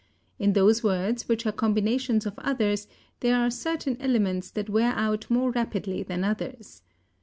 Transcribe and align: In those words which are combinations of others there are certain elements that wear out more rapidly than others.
In 0.39 0.53
those 0.53 0.81
words 0.83 1.27
which 1.29 1.45
are 1.45 1.51
combinations 1.51 2.25
of 2.25 2.33
others 2.39 2.87
there 3.19 3.35
are 3.37 3.51
certain 3.51 4.01
elements 4.01 4.49
that 4.49 4.67
wear 4.67 4.93
out 4.93 5.29
more 5.29 5.51
rapidly 5.51 6.01
than 6.01 6.23
others. 6.23 6.81